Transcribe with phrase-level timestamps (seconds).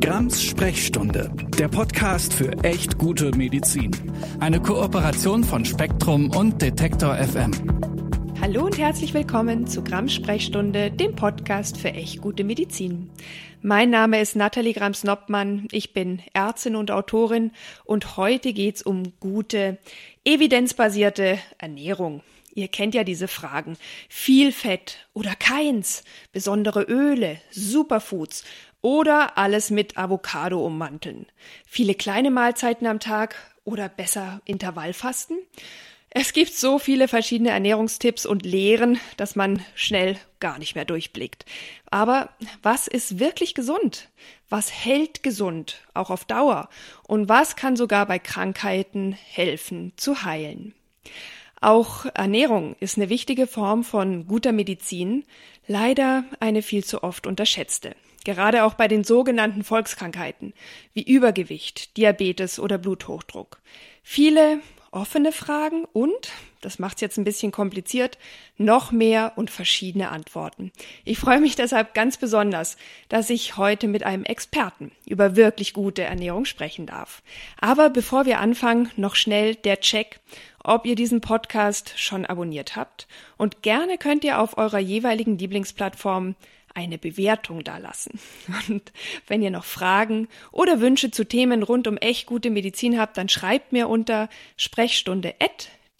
[0.00, 3.90] Grams Sprechstunde, der Podcast für echt gute Medizin.
[4.40, 7.52] Eine Kooperation von Spektrum und Detektor FM.
[8.40, 13.10] Hallo und herzlich willkommen zu Grams Sprechstunde, dem Podcast für echt gute Medizin.
[13.60, 17.52] Mein Name ist Nathalie Grams-Noppmann, ich bin Ärztin und Autorin
[17.84, 19.76] und heute geht's um gute,
[20.24, 22.22] evidenzbasierte Ernährung.
[22.52, 23.76] Ihr kennt ja diese Fragen.
[24.08, 28.44] Viel Fett oder keins, besondere Öle, Superfoods
[28.82, 31.26] oder alles mit Avocado ummanteln.
[31.66, 35.38] Viele kleine Mahlzeiten am Tag oder besser Intervallfasten.
[36.12, 41.44] Es gibt so viele verschiedene Ernährungstipps und Lehren, dass man schnell gar nicht mehr durchblickt.
[41.88, 42.30] Aber
[42.62, 44.08] was ist wirklich gesund?
[44.48, 46.68] Was hält gesund, auch auf Dauer?
[47.06, 50.74] Und was kann sogar bei Krankheiten helfen zu heilen?
[51.60, 55.24] Auch Ernährung ist eine wichtige Form von guter Medizin,
[55.68, 57.94] leider eine viel zu oft unterschätzte.
[58.24, 60.52] Gerade auch bei den sogenannten Volkskrankheiten
[60.92, 63.60] wie Übergewicht, Diabetes oder Bluthochdruck.
[64.02, 64.60] Viele
[64.92, 68.18] offene Fragen und, das macht's jetzt ein bisschen kompliziert,
[68.56, 70.72] noch mehr und verschiedene Antworten.
[71.04, 72.76] Ich freue mich deshalb ganz besonders,
[73.08, 77.22] dass ich heute mit einem Experten über wirklich gute Ernährung sprechen darf.
[77.60, 80.18] Aber bevor wir anfangen, noch schnell der Check,
[80.62, 83.06] ob ihr diesen Podcast schon abonniert habt.
[83.38, 86.34] Und gerne könnt ihr auf eurer jeweiligen Lieblingsplattform
[86.74, 88.18] eine Bewertung dalassen.
[88.68, 88.92] Und
[89.26, 93.28] wenn ihr noch Fragen oder Wünsche zu Themen rund um echt gute Medizin habt, dann
[93.28, 95.34] schreibt mir unter Sprechstunde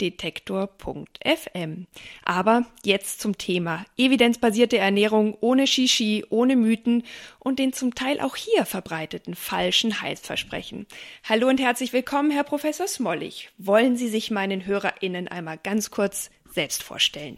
[0.01, 1.85] detektor.fm.
[2.25, 7.03] Aber jetzt zum Thema evidenzbasierte Ernährung ohne Shishi, ohne Mythen
[7.39, 10.87] und den zum Teil auch hier verbreiteten falschen Heilsversprechen.
[11.23, 13.49] Hallo und herzlich willkommen, Herr Professor Smollig.
[13.57, 17.37] Wollen Sie sich meinen HörerInnen einmal ganz kurz selbst vorstellen?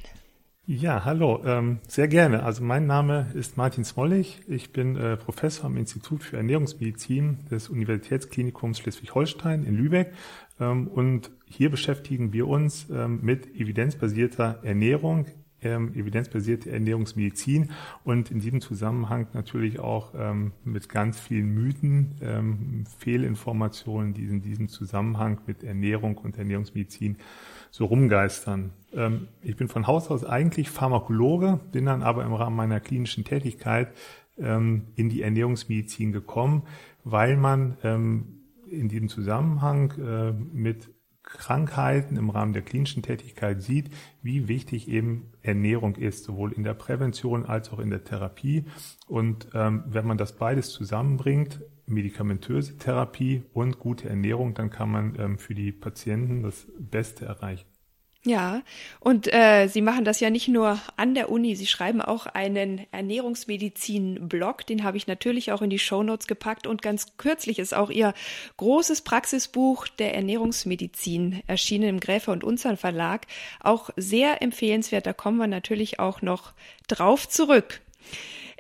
[0.66, 2.44] Ja, hallo, ähm, sehr gerne.
[2.44, 4.44] Also mein Name ist Martin Smollig.
[4.48, 10.14] Ich bin äh, Professor am Institut für Ernährungsmedizin des Universitätsklinikums Schleswig-Holstein in Lübeck.
[10.62, 15.26] Ähm, und hier beschäftigen wir uns ähm, mit evidenzbasierter Ernährung,
[15.64, 17.72] ähm, evidenzbasierte Ernährungsmedizin
[18.04, 24.42] und in diesem Zusammenhang natürlich auch ähm, mit ganz vielen Mythen, ähm, Fehlinformationen, die in
[24.42, 27.18] diesem Zusammenhang mit Ernährung und Ernährungsmedizin
[27.72, 28.72] so rumgeistern.
[28.94, 33.24] Ähm, ich bin von Haus aus eigentlich Pharmakologe, bin dann aber im Rahmen meiner klinischen
[33.24, 33.90] Tätigkeit
[34.38, 36.64] ähm, in die Ernährungsmedizin gekommen,
[37.04, 40.90] weil man ähm, in diesem Zusammenhang äh, mit
[41.24, 43.90] Krankheiten im Rahmen der klinischen Tätigkeit sieht,
[44.22, 48.66] wie wichtig eben Ernährung ist, sowohl in der Prävention als auch in der Therapie.
[49.08, 55.20] Und ähm, wenn man das beides zusammenbringt, medikamentöse Therapie und gute Ernährung, dann kann man
[55.20, 57.73] ähm, für die Patienten das Beste erreichen.
[58.26, 58.62] Ja,
[59.02, 62.88] und äh, Sie machen das ja nicht nur an der Uni, Sie schreiben auch einen
[62.94, 67.90] Ernährungsmedizin-Blog, den habe ich natürlich auch in die Shownotes gepackt und ganz kürzlich ist auch
[67.90, 68.14] Ihr
[68.56, 73.28] großes Praxisbuch der Ernährungsmedizin erschienen im Gräfe und Unzern Verlag.
[73.60, 76.54] Auch sehr empfehlenswert, da kommen wir natürlich auch noch
[76.88, 77.82] drauf zurück.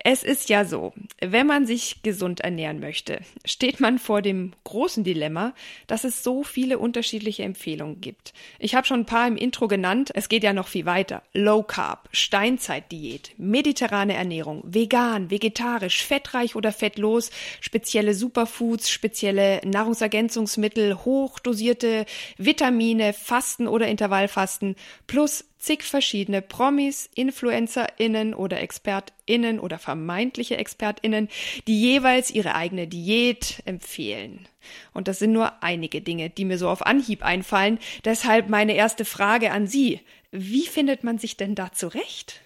[0.05, 0.91] Es ist ja so,
[1.21, 5.53] wenn man sich gesund ernähren möchte, steht man vor dem großen Dilemma,
[5.87, 8.33] dass es so viele unterschiedliche Empfehlungen gibt.
[8.59, 11.23] Ich habe schon ein paar im Intro genannt, es geht ja noch viel weiter.
[11.33, 17.31] Low Carb, Steinzeitdiät, mediterrane Ernährung, vegan, vegetarisch, fettreich oder fettlos,
[17.61, 22.05] spezielle Superfoods, spezielle Nahrungsergänzungsmittel, hochdosierte
[22.37, 24.75] Vitamine, Fasten oder Intervallfasten
[25.07, 31.29] plus zig verschiedene Promis, InfluencerInnen oder ExpertInnen oder vermeintliche ExpertInnen,
[31.67, 34.47] die jeweils ihre eigene Diät empfehlen.
[34.93, 37.79] Und das sind nur einige Dinge, die mir so auf Anhieb einfallen.
[38.03, 40.01] Deshalb meine erste Frage an Sie.
[40.31, 42.41] Wie findet man sich denn da zurecht?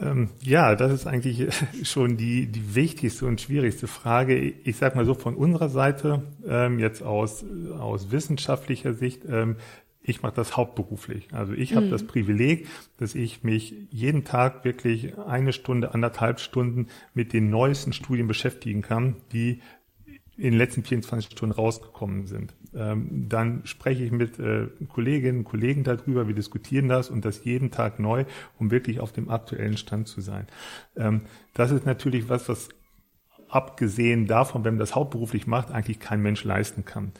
[0.00, 1.48] Ähm, ja, das ist eigentlich
[1.84, 4.36] schon die, die wichtigste und schwierigste Frage.
[4.36, 7.44] Ich sage mal so von unserer Seite, ähm, jetzt aus,
[7.78, 9.56] aus wissenschaftlicher Sicht, ähm,
[10.08, 11.28] ich mache das hauptberuflich.
[11.32, 11.90] Also ich habe mhm.
[11.90, 17.92] das Privileg, dass ich mich jeden Tag wirklich eine Stunde, anderthalb Stunden mit den neuesten
[17.92, 19.60] Studien beschäftigen kann, die
[20.36, 22.54] in den letzten 24 Stunden rausgekommen sind.
[22.74, 27.44] Ähm, dann spreche ich mit äh, Kolleginnen und Kollegen darüber, wir diskutieren das und das
[27.44, 28.24] jeden Tag neu,
[28.58, 30.46] um wirklich auf dem aktuellen Stand zu sein.
[30.96, 31.22] Ähm,
[31.54, 32.68] das ist natürlich was, was
[33.48, 37.12] abgesehen davon, wenn man das hauptberuflich macht, eigentlich kein Mensch leisten kann.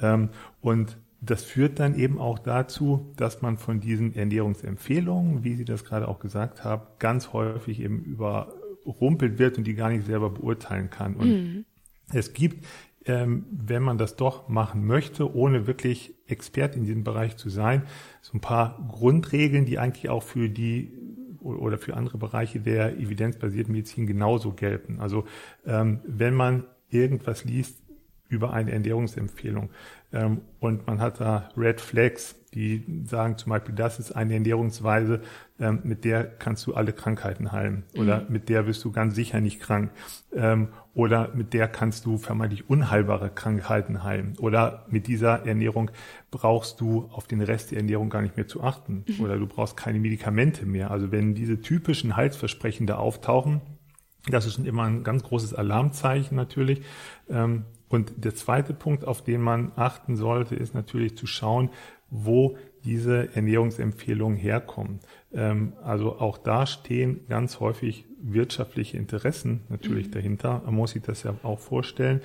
[0.00, 0.30] Ähm,
[0.60, 5.84] und das führt dann eben auch dazu, dass man von diesen Ernährungsempfehlungen, wie Sie das
[5.84, 10.90] gerade auch gesagt haben, ganz häufig eben überrumpelt wird und die gar nicht selber beurteilen
[10.90, 11.14] kann.
[11.14, 11.64] Und mhm.
[12.12, 12.66] es gibt,
[13.06, 17.84] ähm, wenn man das doch machen möchte, ohne wirklich Expert in diesem Bereich zu sein,
[18.20, 20.92] so ein paar Grundregeln, die eigentlich auch für die
[21.38, 24.98] oder für andere Bereiche der evidenzbasierten Medizin genauso gelten.
[25.00, 25.24] Also
[25.66, 27.81] ähm, wenn man irgendwas liest
[28.32, 29.70] über eine Ernährungsempfehlung
[30.12, 35.20] ähm, und man hat da Red Flags, die sagen zum Beispiel, das ist eine Ernährungsweise,
[35.58, 38.26] ähm, mit der kannst du alle Krankheiten heilen oder mhm.
[38.28, 39.90] mit der wirst du ganz sicher nicht krank
[40.34, 45.90] ähm, oder mit der kannst du vermeintlich unheilbare Krankheiten heilen oder mit dieser Ernährung
[46.30, 49.24] brauchst du auf den Rest der Ernährung gar nicht mehr zu achten mhm.
[49.24, 50.90] oder du brauchst keine Medikamente mehr.
[50.90, 53.62] Also wenn diese typischen Heilsversprechen da auftauchen,
[54.30, 56.82] das ist schon immer ein ganz großes Alarmzeichen natürlich.
[57.28, 61.68] Ähm, und der zweite Punkt, auf den man achten sollte, ist natürlich zu schauen,
[62.08, 65.00] wo diese Ernährungsempfehlungen herkommen.
[65.32, 70.12] Ähm, also auch da stehen ganz häufig wirtschaftliche Interessen natürlich mhm.
[70.12, 70.62] dahinter.
[70.64, 72.22] Man muss sich das ja auch vorstellen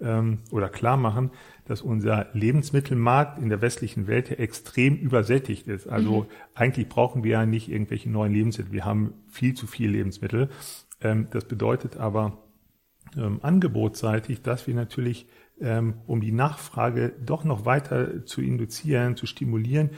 [0.00, 1.32] ähm, oder klar machen,
[1.64, 5.88] dass unser Lebensmittelmarkt in der westlichen Welt ja extrem übersättigt ist.
[5.88, 6.26] Also mhm.
[6.54, 8.72] eigentlich brauchen wir ja nicht irgendwelche neuen Lebensmittel.
[8.72, 10.48] Wir haben viel zu viel Lebensmittel.
[11.00, 12.38] Ähm, das bedeutet aber,
[13.16, 15.26] ähm, angebotsseitig, dass wir natürlich,
[15.60, 19.90] ähm, um die Nachfrage doch noch weiter zu induzieren, zu stimulieren,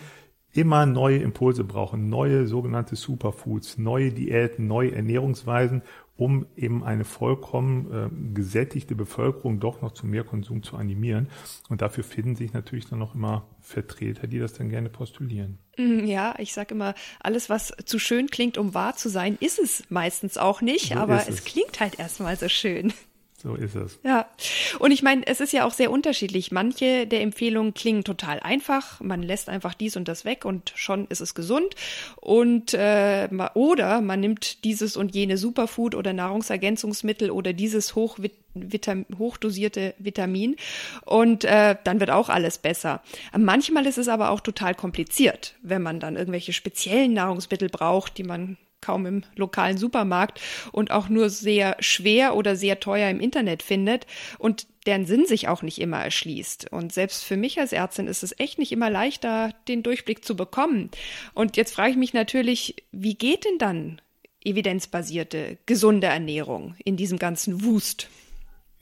[0.53, 5.83] immer neue Impulse brauchen, neue sogenannte Superfoods, neue Diäten, neue Ernährungsweisen,
[6.17, 11.29] um eben eine vollkommen äh, gesättigte Bevölkerung doch noch zu mehr Konsum zu animieren.
[11.71, 15.59] Und dafür finden sich natürlich dann noch immer Vertreter, die das dann gerne postulieren.
[15.79, 19.59] Mm, ja, ich sage immer, alles, was zu schön klingt, um wahr zu sein, ist
[19.59, 21.29] es meistens auch nicht, so aber es.
[21.29, 22.93] es klingt halt erstmal so schön.
[23.43, 23.99] So ist es.
[24.05, 24.27] Ja.
[24.79, 26.53] Und ich meine, es ist ja auch sehr unterschiedlich.
[26.53, 29.01] Manche der Empfehlungen klingen total einfach.
[29.01, 31.75] Man lässt einfach dies und das weg und schon ist es gesund.
[32.17, 39.95] Und äh, oder man nimmt dieses und jene Superfood oder Nahrungsergänzungsmittel oder dieses Hochvitam hochdosierte
[39.99, 40.57] Vitamin
[41.07, 43.03] und äh, dann wird auch alles besser.
[43.37, 48.25] Manchmal ist es aber auch total kompliziert, wenn man dann irgendwelche speziellen Nahrungsmittel braucht, die
[48.25, 50.41] man kaum im lokalen Supermarkt
[50.73, 54.07] und auch nur sehr schwer oder sehr teuer im Internet findet
[54.39, 56.73] und deren Sinn sich auch nicht immer erschließt.
[56.73, 60.37] Und selbst für mich als Ärztin ist es echt nicht immer leichter, den Durchblick zu
[60.37, 60.91] bekommen.
[61.35, 64.01] Und jetzt frage ich mich natürlich, wie geht denn dann
[64.43, 68.09] evidenzbasierte, gesunde Ernährung in diesem ganzen Wust?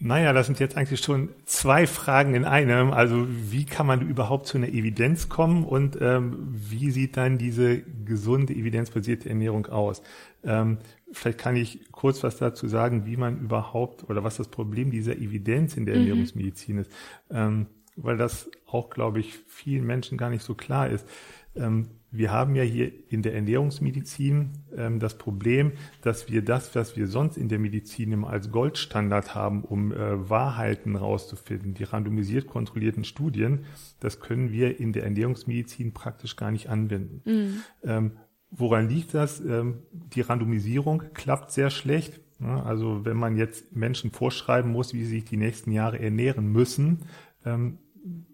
[0.00, 2.92] Naja, das sind jetzt eigentlich schon zwei Fragen in einem.
[2.92, 7.82] Also wie kann man überhaupt zu einer Evidenz kommen und ähm, wie sieht dann diese
[8.04, 10.02] gesunde, evidenzbasierte Ernährung aus?
[10.44, 10.78] Ähm,
[11.10, 15.16] vielleicht kann ich kurz was dazu sagen, wie man überhaupt oder was das Problem dieser
[15.16, 16.02] Evidenz in der mhm.
[16.02, 16.92] Ernährungsmedizin ist,
[17.30, 17.66] ähm,
[17.96, 21.08] weil das auch, glaube ich, vielen Menschen gar nicht so klar ist.
[21.56, 26.96] Ähm, wir haben ja hier in der Ernährungsmedizin ähm, das Problem, dass wir das, was
[26.96, 32.46] wir sonst in der Medizin immer als Goldstandard haben, um äh, Wahrheiten rauszufinden, die randomisiert
[32.46, 33.66] kontrollierten Studien,
[34.00, 37.22] das können wir in der Ernährungsmedizin praktisch gar nicht anwenden.
[37.24, 37.62] Mhm.
[37.82, 38.12] Ähm,
[38.50, 39.40] woran liegt das?
[39.40, 42.20] Ähm, die Randomisierung klappt sehr schlecht.
[42.40, 46.50] Ja, also wenn man jetzt Menschen vorschreiben muss, wie sie sich die nächsten Jahre ernähren
[46.52, 47.00] müssen,
[47.44, 47.78] ähm,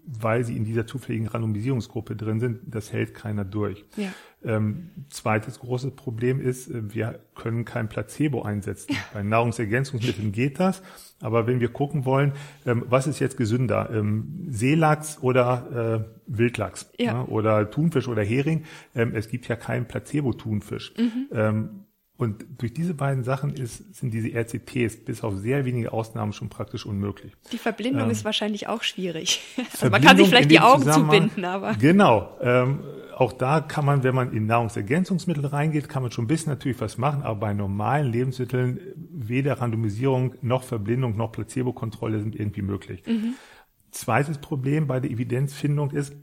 [0.06, 3.85] weil sie in dieser zufälligen Randomisierungsgruppe drin sind, das hält keiner durch.
[3.97, 4.12] Ja.
[4.44, 8.94] Ähm, zweites großes Problem ist, äh, wir können kein Placebo einsetzen.
[9.15, 10.82] Bei Nahrungsergänzungsmitteln geht das,
[11.21, 12.32] aber wenn wir gucken wollen,
[12.67, 17.05] ähm, was ist jetzt gesünder, ähm, Seelachs oder äh, Wildlachs ja.
[17.06, 20.93] Ja, oder Thunfisch oder Hering, ähm, es gibt ja keinen Placebo-Thunfisch.
[20.99, 21.85] Mhm.
[22.16, 26.49] Und durch diese beiden Sachen ist, sind diese RCTs bis auf sehr wenige Ausnahmen schon
[26.49, 27.33] praktisch unmöglich.
[27.50, 29.42] Die Verblindung ähm, ist wahrscheinlich auch schwierig.
[29.73, 31.75] Also man kann sich vielleicht die Augen zubinden, aber.
[31.75, 32.38] Genau.
[32.40, 32.85] Ähm,
[33.16, 36.80] auch da kann man, wenn man in Nahrungsergänzungsmittel reingeht, kann man schon ein bisschen natürlich
[36.80, 43.02] was machen, aber bei normalen Lebensmitteln weder Randomisierung noch Verblindung noch Placebo-Kontrolle sind irgendwie möglich.
[43.06, 43.35] Mhm.
[43.90, 46.14] Zweites Problem bei der Evidenzfindung ist,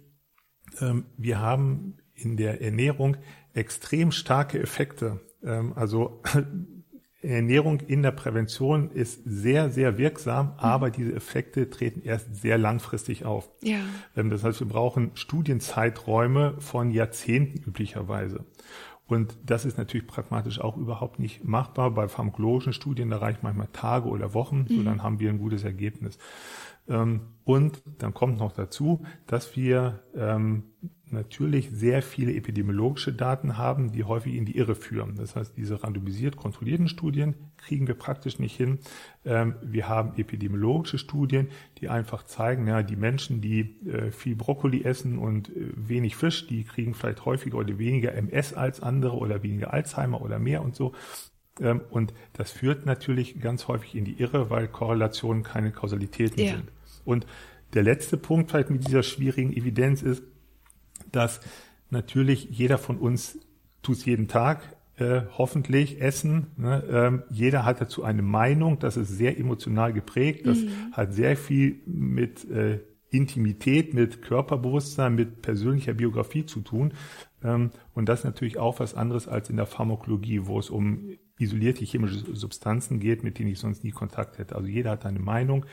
[0.79, 3.17] ähm, wir haben in der Ernährung
[3.53, 5.19] extrem starke Effekte
[5.75, 6.21] also
[7.21, 10.51] Ernährung in der Prävention ist sehr, sehr wirksam, mhm.
[10.57, 13.50] aber diese Effekte treten erst sehr langfristig auf.
[13.62, 13.79] Ja.
[14.15, 18.45] Ähm, das heißt, wir brauchen Studienzeiträume von Jahrzehnten üblicherweise.
[19.12, 21.91] Und das ist natürlich pragmatisch auch überhaupt nicht machbar.
[21.91, 24.77] Bei pharmakologischen Studien, da reicht manchmal Tage oder Wochen, mhm.
[24.77, 26.18] so dann haben wir ein gutes Ergebnis.
[26.88, 30.00] Ähm, und dann kommt noch dazu, dass wir
[31.12, 35.15] natürlich sehr viele epidemiologische Daten haben, die häufig in die Irre führen.
[35.18, 38.80] Das heißt, diese randomisiert kontrollierten Studien kriegen wir praktisch nicht hin.
[39.25, 41.50] Ähm, wir haben epidemiologische Studien,
[41.80, 46.48] die einfach zeigen, ja, die Menschen, die äh, viel Brokkoli essen und äh, wenig Fisch,
[46.48, 50.75] die kriegen vielleicht häufiger oder weniger MS als andere oder weniger Alzheimer oder mehr und
[50.75, 50.94] so.
[51.60, 56.51] Ähm, und das führt natürlich ganz häufig in die Irre, weil Korrelationen keine Kausalitäten ja.
[56.53, 56.72] sind.
[57.06, 57.25] Und
[57.74, 60.24] der letzte Punkt vielleicht mit dieser schwierigen Evidenz ist,
[61.12, 61.41] dass
[61.89, 63.39] natürlich jeder von uns
[63.82, 66.48] tut es jeden Tag, äh, hoffentlich essen.
[66.58, 66.84] Ne?
[66.89, 70.93] Ähm, jeder hat dazu eine Meinung, das ist sehr emotional geprägt, das mhm.
[70.93, 72.79] hat sehr viel mit äh,
[73.10, 76.93] Intimität, mit Körperbewusstsein, mit persönlicher Biografie zu tun.
[77.43, 81.17] Ähm, und das ist natürlich auch was anderes als in der Pharmakologie, wo es um
[81.39, 84.55] isolierte chemische Substanzen geht, mit denen ich sonst nie Kontakt hätte.
[84.55, 85.65] Also jeder hat eine Meinung.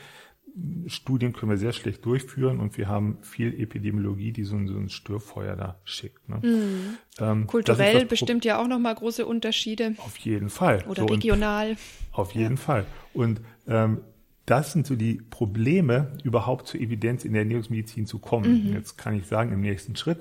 [0.87, 4.77] Studien können wir sehr schlecht durchführen und wir haben viel Epidemiologie, die so ein, so
[4.77, 6.27] ein Störfeuer da schickt.
[6.27, 6.39] Ne?
[6.41, 6.97] Mhm.
[7.19, 9.95] Ähm, Kulturell bestimmt ja auch nochmal große Unterschiede.
[9.97, 10.83] Auf jeden Fall.
[10.87, 11.77] Oder so, regional.
[12.11, 12.61] Auf jeden ja.
[12.61, 12.85] Fall.
[13.13, 14.01] Und ähm,
[14.45, 18.65] das sind so die Probleme, überhaupt zur Evidenz in der Ernährungsmedizin zu kommen.
[18.65, 18.73] Mhm.
[18.73, 20.19] Jetzt kann ich sagen, im nächsten Schritt,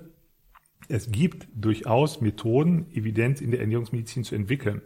[0.89, 4.81] es gibt durchaus Methoden, Evidenz in der Ernährungsmedizin zu entwickeln.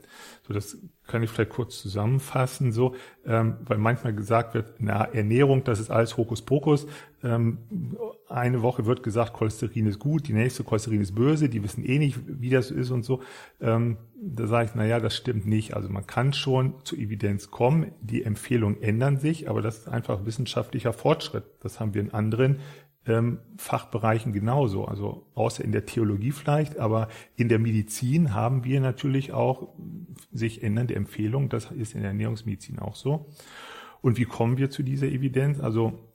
[0.46, 2.94] So, das kann ich vielleicht kurz zusammenfassen, so,
[3.24, 6.86] ähm, weil manchmal gesagt wird, na, Ernährung, das ist alles Hokuspokus.
[7.22, 7.58] Ähm,
[8.28, 11.98] eine Woche wird gesagt, Cholesterin ist gut, die nächste Cholesterin ist böse, die wissen eh
[11.98, 13.20] nicht, wie das ist und so.
[13.60, 15.74] Ähm, da sage ich, na ja, das stimmt nicht.
[15.74, 20.24] Also man kann schon zu Evidenz kommen, die Empfehlungen ändern sich, aber das ist einfach
[20.24, 21.44] wissenschaftlicher Fortschritt.
[21.60, 22.60] Das haben wir in anderen
[23.06, 28.80] ähm, Fachbereichen genauso, also außer in der Theologie vielleicht, aber in der Medizin haben wir
[28.80, 29.74] natürlich auch
[30.32, 33.26] sich ändernde Empfehlungen, das ist in der Ernährungsmedizin auch so.
[34.00, 35.60] Und wie kommen wir zu dieser Evidenz?
[35.60, 36.12] Also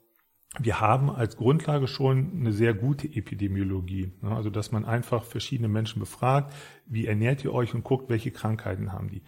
[0.58, 4.12] wir haben als Grundlage schon eine sehr gute Epidemiologie.
[4.22, 4.34] Ne?
[4.34, 6.54] Also, dass man einfach verschiedene Menschen befragt,
[6.86, 9.22] wie ernährt ihr euch und guckt, welche Krankheiten haben die.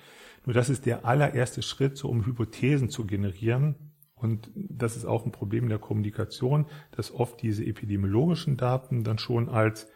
[0.46, 3.89] Nur das ist der allererste Schritt, so um Hypothesen zu generieren,
[4.22, 9.48] und das ist auch ein Problem der Kommunikation, dass oft diese epidemiologischen Daten dann schon
[9.48, 9.88] als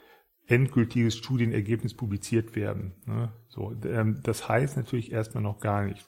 [0.47, 2.95] endgültiges Studienergebnis publiziert werden.
[3.07, 3.33] Ne?
[3.49, 6.07] So, ähm, das heißt natürlich erstmal noch gar nichts.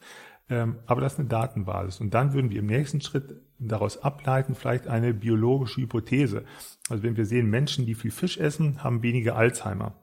[0.49, 2.01] Ähm, aber das ist eine Datenbasis.
[2.01, 6.45] Und dann würden wir im nächsten Schritt daraus ableiten, vielleicht eine biologische Hypothese.
[6.89, 9.95] Also wenn wir sehen, Menschen, die viel Fisch essen, haben weniger Alzheimer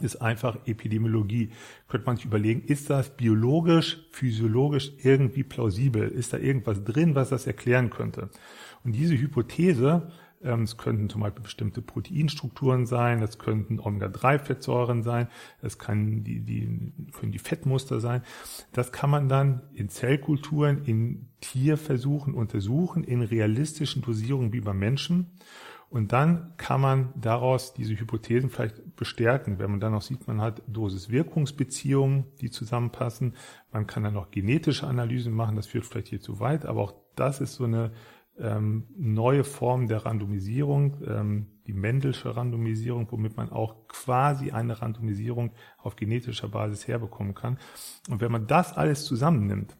[0.00, 1.50] ist einfach Epidemiologie.
[1.88, 6.08] Könnte man sich überlegen, ist das biologisch, physiologisch irgendwie plausibel?
[6.08, 8.28] Ist da irgendwas drin, was das erklären könnte?
[8.82, 10.10] Und diese Hypothese,
[10.42, 15.28] ähm, es könnten zum Beispiel bestimmte Proteinstrukturen sein, das könnten Omega-3-Fettsäuren sein,
[15.62, 18.22] es kann die, die, können die Fettmuster sein.
[18.72, 25.38] Das kann man dann in Zellkulturen, in Tierversuchen untersuchen, in realistischen Dosierungen wie beim Menschen.
[25.94, 30.40] Und dann kann man daraus diese Hypothesen vielleicht bestärken, wenn man dann auch sieht, man
[30.40, 33.36] hat Dosis-Wirkungsbeziehungen, die zusammenpassen.
[33.70, 36.94] Man kann dann noch genetische Analysen machen, das führt vielleicht hier zu weit, aber auch
[37.14, 37.92] das ist so eine
[38.40, 45.52] ähm, neue Form der Randomisierung, ähm, die Mendelsche Randomisierung, womit man auch quasi eine Randomisierung
[45.78, 47.56] auf genetischer Basis herbekommen kann.
[48.10, 49.76] Und wenn man das alles zusammennimmt,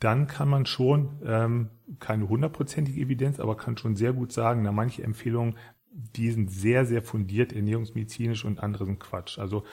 [0.00, 4.72] dann kann man schon ähm, keine hundertprozentige Evidenz, aber kann schon sehr gut sagen, na
[4.72, 5.56] manche Empfehlungen,
[5.90, 9.38] die sind sehr, sehr fundiert ernährungsmedizinisch und andere sind Quatsch.
[9.38, 9.64] Also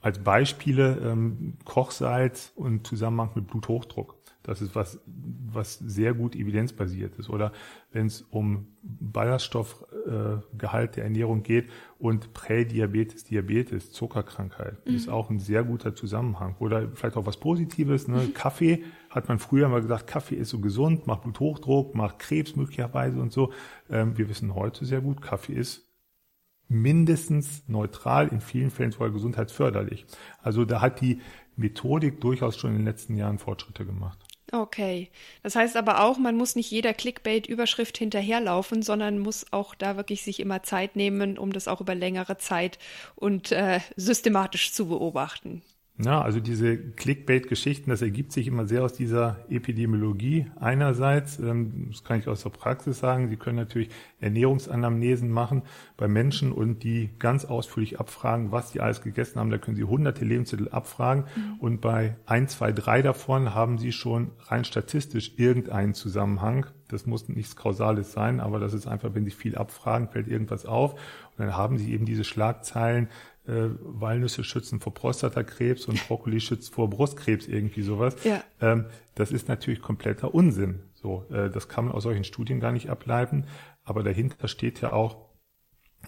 [0.00, 4.16] als Beispiele ähm, Kochsalz und Zusammenhang mit Bluthochdruck.
[4.42, 7.30] Das ist was, was sehr gut evidenzbasiert ist.
[7.30, 7.52] Oder
[7.92, 14.96] wenn es um Ballaststoffgehalt äh, der Ernährung geht und Prädiabetes, Diabetes, Zuckerkrankheit, mhm.
[14.96, 16.56] ist auch ein sehr guter Zusammenhang.
[16.58, 18.08] Oder vielleicht auch was Positives.
[18.08, 18.30] Ne?
[18.34, 18.82] Kaffee
[19.14, 23.32] hat man früher mal gesagt, Kaffee ist so gesund, macht Bluthochdruck, macht Krebs möglicherweise und
[23.32, 23.52] so.
[23.90, 25.88] Ähm, wir wissen heute sehr gut, Kaffee ist
[26.68, 30.06] mindestens neutral, in vielen Fällen sogar gesundheitsförderlich.
[30.42, 31.20] Also da hat die
[31.56, 34.18] Methodik durchaus schon in den letzten Jahren Fortschritte gemacht.
[34.52, 35.10] Okay.
[35.42, 40.22] Das heißt aber auch, man muss nicht jeder Clickbait-Überschrift hinterherlaufen, sondern muss auch da wirklich
[40.22, 42.78] sich immer Zeit nehmen, um das auch über längere Zeit
[43.14, 45.62] und äh, systematisch zu beobachten.
[45.98, 51.38] Ja, also diese Clickbait-Geschichten, das ergibt sich immer sehr aus dieser Epidemiologie einerseits.
[51.38, 53.28] Ähm, das kann ich aus der Praxis sagen.
[53.28, 55.62] Sie können natürlich Ernährungsanamnesen machen
[55.98, 59.50] bei Menschen und die ganz ausführlich abfragen, was die alles gegessen haben.
[59.50, 61.60] Da können Sie hunderte Lebensmittel abfragen mhm.
[61.60, 66.66] und bei ein, zwei, drei davon haben Sie schon rein statistisch irgendeinen Zusammenhang.
[66.88, 70.66] Das muss nichts Kausales sein, aber das ist einfach, wenn Sie viel abfragen, fällt irgendwas
[70.66, 70.92] auf.
[70.92, 73.08] Und dann haben Sie eben diese Schlagzeilen,
[73.46, 78.16] äh, Walnüsse schützen vor Prostatakrebs und Brokkoli schützt vor Brustkrebs, irgendwie sowas.
[78.24, 78.42] Ja.
[78.60, 80.80] Ähm, das ist natürlich kompletter Unsinn.
[80.94, 83.46] So, äh, das kann man aus solchen Studien gar nicht ableiten.
[83.84, 85.28] Aber dahinter steht ja auch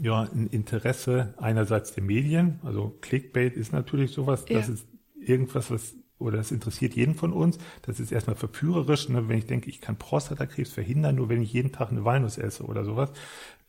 [0.01, 2.61] ja ein Interesse einerseits der Medien.
[2.63, 4.45] Also Clickbait ist natürlich sowas.
[4.49, 4.59] Ja.
[4.59, 4.87] Das ist
[5.19, 7.59] irgendwas, was oder das interessiert jeden von uns.
[7.83, 9.29] Das ist erstmal verführerisch, ne?
[9.29, 12.65] wenn ich denke, ich kann Prostatakrebs verhindern, nur wenn ich jeden Tag eine Walnuss esse
[12.65, 13.11] oder sowas,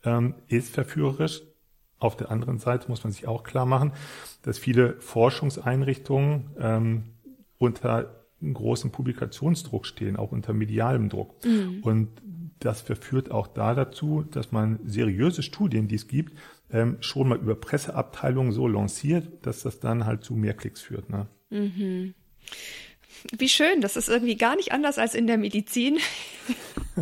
[0.04, 1.42] ähm, ist verführerisch.
[1.98, 3.92] Auf der anderen Seite muss man sich auch klar machen,
[4.42, 7.04] dass viele Forschungseinrichtungen ähm,
[7.58, 11.44] unter großem Publikationsdruck stehen, auch unter medialem Druck.
[11.44, 11.80] Mhm.
[11.82, 12.08] Und
[12.58, 16.36] das verführt auch da dazu, dass man seriöse Studien, die es gibt,
[16.70, 21.10] ähm, schon mal über Presseabteilungen so lanciert, dass das dann halt zu mehr Klicks führt.
[21.10, 21.26] Ne?
[21.50, 22.14] Mhm.
[23.36, 25.98] Wie schön, das ist irgendwie gar nicht anders als in der Medizin.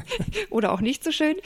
[0.50, 1.36] Oder auch nicht so schön.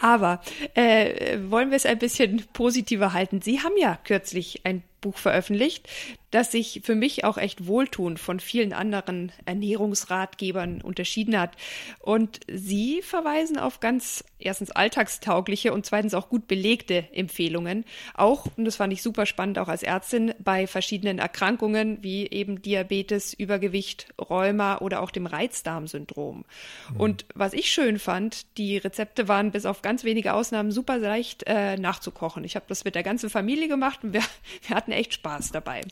[0.00, 0.40] Aber
[0.74, 3.40] äh, wollen wir es ein bisschen positiver halten.
[3.40, 5.88] Sie haben ja kürzlich ein Buch veröffentlicht,
[6.30, 11.56] das sich für mich auch echt wohltuend von vielen anderen Ernährungsratgebern unterschieden hat.
[12.00, 17.84] Und Sie verweisen auf ganz erstens alltagstaugliche und zweitens auch gut belegte Empfehlungen.
[18.14, 22.62] Auch, und das fand ich super spannend, auch als Ärztin, bei verschiedenen Erkrankungen wie eben
[22.62, 26.44] Diabetes, Übergewicht, Rheuma oder auch dem Reizdarmsyndrom.
[26.92, 27.00] Mhm.
[27.00, 31.44] Und was ich schön fand, die Rezepte waren bis auf ganz wenige Ausnahmen super leicht
[31.46, 32.44] äh, nachzukochen.
[32.44, 34.22] Ich habe das mit der ganzen Familie gemacht und wir,
[34.68, 35.82] wir hatten echt Spaß dabei.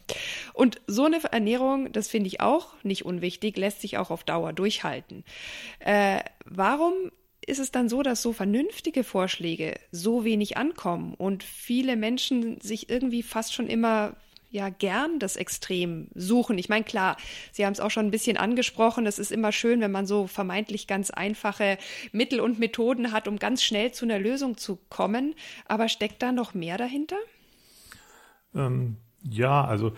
[0.54, 4.52] Und so eine Ernährung, das finde ich auch nicht unwichtig, lässt sich auch auf Dauer
[4.52, 5.24] durchhalten.
[5.80, 6.92] Äh, warum
[7.46, 12.90] ist es dann so, dass so vernünftige Vorschläge so wenig ankommen und viele Menschen sich
[12.90, 14.16] irgendwie fast schon immer
[14.50, 16.58] ja gern das Extrem suchen.
[16.58, 17.16] Ich meine, klar,
[17.52, 20.26] Sie haben es auch schon ein bisschen angesprochen, es ist immer schön, wenn man so
[20.26, 21.78] vermeintlich ganz einfache
[22.12, 25.34] Mittel und Methoden hat, um ganz schnell zu einer Lösung zu kommen.
[25.66, 27.18] Aber steckt da noch mehr dahinter?
[28.56, 29.92] Ähm, ja, also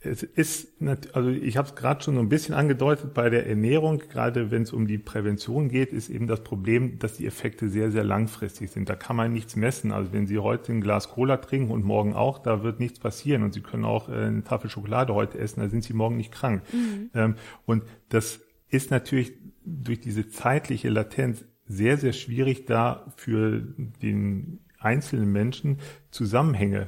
[0.00, 0.80] es ist,
[1.12, 4.62] also ich habe es gerade schon so ein bisschen angedeutet bei der Ernährung, gerade wenn
[4.62, 8.70] es um die Prävention geht, ist eben das Problem, dass die Effekte sehr, sehr langfristig
[8.70, 8.88] sind.
[8.88, 9.90] Da kann man nichts messen.
[9.90, 13.42] Also wenn Sie heute ein Glas Cola trinken und morgen auch, da wird nichts passieren.
[13.42, 16.30] Und Sie können auch äh, eine Tafel Schokolade heute essen, da sind Sie morgen nicht
[16.30, 16.62] krank.
[16.72, 17.10] Mhm.
[17.14, 17.34] Ähm,
[17.66, 19.32] und das ist natürlich
[19.64, 23.60] durch diese zeitliche Latenz sehr, sehr schwierig, da für
[24.00, 25.78] den einzelnen Menschen
[26.12, 26.86] Zusammenhänge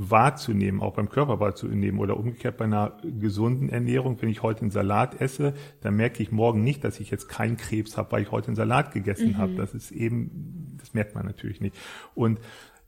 [0.00, 4.20] wahrzunehmen, auch beim Körper wahrzunehmen oder umgekehrt bei einer gesunden Ernährung.
[4.20, 7.56] Wenn ich heute einen Salat esse, dann merke ich morgen nicht, dass ich jetzt keinen
[7.56, 9.38] Krebs habe, weil ich heute einen Salat gegessen mhm.
[9.38, 9.54] habe.
[9.54, 11.76] Das ist eben, das merkt man natürlich nicht.
[12.14, 12.38] Und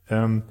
[0.07, 0.43] ähm,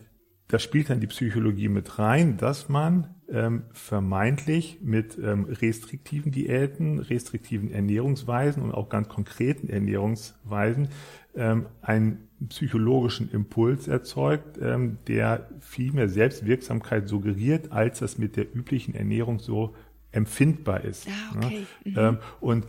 [0.48, 6.98] da spielt dann die Psychologie mit rein, dass man ähm, vermeintlich mit ähm, restriktiven Diäten,
[6.98, 10.88] restriktiven Ernährungsweisen und auch ganz konkreten Ernährungsweisen
[11.36, 18.54] ähm, einen psychologischen Impuls erzeugt, ähm, der viel mehr Selbstwirksamkeit suggeriert, als das mit der
[18.54, 19.74] üblichen Ernährung so
[20.12, 21.06] empfindbar ist.
[21.08, 21.66] Ah, okay.
[21.84, 21.94] mhm.
[21.96, 22.66] ähm, und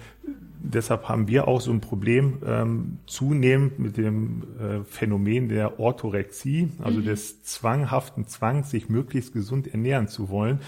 [0.59, 6.69] deshalb haben wir auch so ein Problem ähm, zunehmend mit dem äh, Phänomen der Orthorexie,
[6.79, 7.05] also mhm.
[7.05, 10.59] des zwanghaften Zwangs, sich möglichst gesund ernähren zu wollen,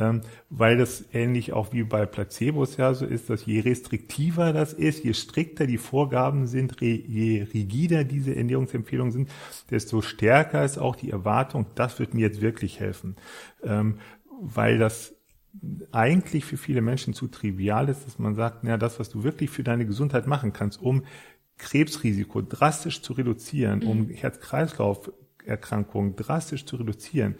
[0.00, 4.72] ähm, weil das ähnlich auch wie bei Placebos ja so ist, dass je restriktiver das
[4.72, 9.30] ist, je strikter die Vorgaben sind, je rigider diese Ernährungsempfehlungen sind,
[9.70, 13.16] desto stärker ist auch die Erwartung, das wird mir jetzt wirklich helfen.
[13.62, 13.98] Ähm,
[14.40, 15.14] weil das
[15.92, 19.50] eigentlich für viele Menschen zu trivial ist, dass man sagt, ja, das, was du wirklich
[19.50, 21.02] für deine Gesundheit machen kannst, um
[21.58, 24.10] Krebsrisiko drastisch zu reduzieren, um mhm.
[24.10, 25.12] Herz-Kreislauf
[25.46, 27.36] Erkrankungen drastisch zu reduzieren,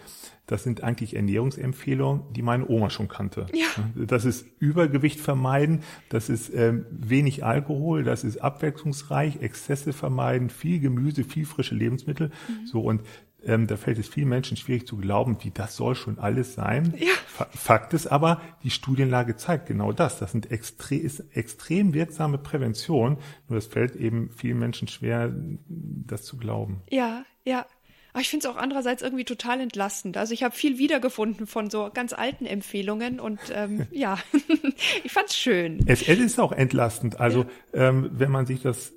[0.47, 3.47] das sind eigentlich Ernährungsempfehlungen, die meine Oma schon kannte.
[3.55, 3.69] Ja.
[3.95, 10.81] Das ist Übergewicht vermeiden, das ist ähm, wenig Alkohol, das ist abwechslungsreich, Exzesse vermeiden, viel
[10.81, 12.29] Gemüse, viel frische Lebensmittel.
[12.49, 12.67] Mhm.
[12.67, 13.03] So und
[13.45, 16.95] ähm, da fällt es vielen Menschen schwierig zu glauben, wie das soll schon alles sein.
[16.99, 17.13] Ja.
[17.51, 20.19] Fakt ist aber, die Studienlage zeigt genau das.
[20.19, 23.19] Das sind extre ist extrem wirksame Prävention.
[23.49, 25.33] Nur es fällt eben vielen Menschen schwer,
[25.69, 26.83] das zu glauben.
[26.91, 27.67] Ja, ja.
[28.13, 30.17] Aber ich finde es auch andererseits irgendwie total entlastend.
[30.17, 34.19] Also ich habe viel wiedergefunden von so ganz alten Empfehlungen und ähm, ja,
[35.05, 35.85] ich fand's schön.
[35.87, 37.21] Es, es ist auch entlastend.
[37.21, 37.89] Also ja.
[37.89, 38.93] ähm, wenn man sich das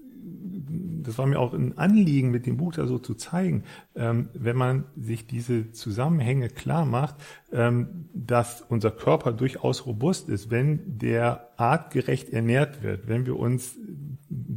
[1.03, 3.63] das war mir auch ein Anliegen, mit dem Buch da so zu zeigen,
[3.95, 7.15] ähm, wenn man sich diese Zusammenhänge klar macht,
[7.51, 13.75] ähm, dass unser Körper durchaus robust ist, wenn der artgerecht ernährt wird, wenn wir uns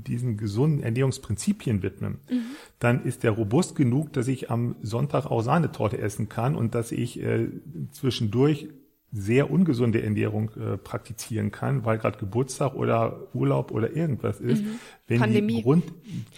[0.07, 2.43] diesen gesunden Ernährungsprinzipien widmen, mhm.
[2.79, 6.93] dann ist der robust genug, dass ich am Sonntag auch Sahnetorte essen kann und dass
[6.93, 7.49] ich äh,
[7.93, 8.69] zwischendurch
[9.13, 14.63] sehr ungesunde Ernährung äh, praktizieren kann, weil gerade Geburtstag oder Urlaub oder irgendwas ist.
[14.63, 14.79] Mhm.
[15.07, 15.57] Wenn Pandemie.
[15.57, 15.85] Die Grund,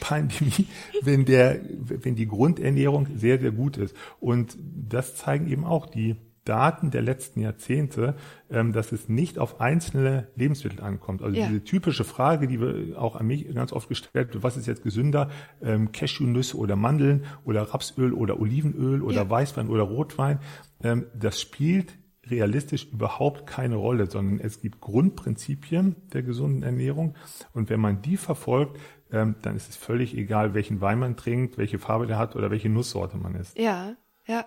[0.01, 0.67] Pandemie,
[1.03, 3.97] wenn der, wenn die Grundernährung sehr, sehr gut ist.
[4.21, 4.57] Und
[4.89, 6.17] das zeigen eben auch die
[6.49, 8.15] Daten der letzten Jahrzehnte,
[8.51, 11.23] ähm, dass es nicht auf einzelne Lebensmittel ankommt.
[11.23, 11.47] Also ja.
[11.47, 14.83] diese typische Frage, die wir auch an mich ganz oft gestellt wird, was ist jetzt
[14.83, 15.29] gesünder,
[15.63, 19.31] ähm, Cashewnüsse oder Mandeln oder Rapsöl oder Olivenöl oder ja.
[19.31, 20.39] Weißwein oder Rotwein,
[20.83, 27.15] ähm, das spielt realistisch überhaupt keine Rolle, sondern es gibt Grundprinzipien der gesunden Ernährung
[27.53, 28.79] und wenn man die verfolgt,
[29.11, 32.51] ähm, dann ist es völlig egal, welchen Wein man trinkt, welche Farbe der hat oder
[32.51, 33.59] welche Nusssorte man isst.
[33.59, 33.95] Ja,
[34.27, 34.45] ja.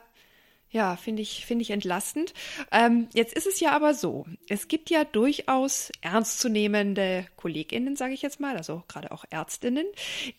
[0.73, 2.33] Ja, finde ich, finde ich entlastend.
[2.71, 8.21] Ähm, jetzt ist es ja aber so, es gibt ja durchaus ernstzunehmende KollegInnen, sage ich
[8.21, 9.85] jetzt mal, also gerade auch Ärztinnen,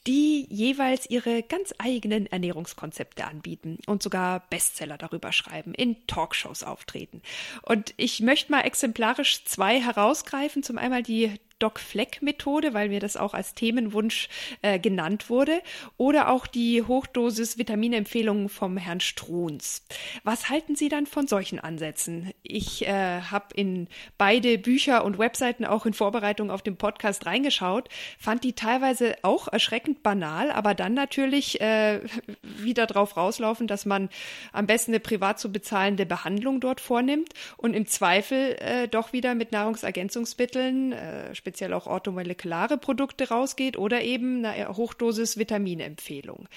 [0.06, 7.20] die jeweils ihre ganz eigenen Ernährungskonzepte anbieten und sogar Bestseller darüber schreiben, in Talkshows auftreten.
[7.60, 10.62] Und ich möchte mal exemplarisch zwei herausgreifen.
[10.62, 14.28] Zum einmal die Doc-Fleck-Methode, weil mir das auch als Themenwunsch
[14.62, 15.62] äh, genannt wurde,
[15.96, 19.84] oder auch die Hochdosis-Vitaminempfehlungen vom Herrn Struns.
[20.24, 22.32] Was halten Sie dann von solchen Ansätzen?
[22.42, 27.88] Ich äh, habe in beide Bücher und Webseiten auch in Vorbereitung auf den Podcast reingeschaut,
[28.18, 32.00] fand die teilweise auch erschreckend banal, aber dann natürlich äh,
[32.42, 34.08] wieder drauf rauslaufen, dass man
[34.52, 39.34] am besten eine privat zu bezahlende Behandlung dort vornimmt und im Zweifel äh, doch wieder
[39.34, 46.48] mit Nahrungsergänzungsmitteln, äh, speziell auch orthomolekulare Produkte rausgeht oder eben eine Hochdosis Vitaminempfehlung.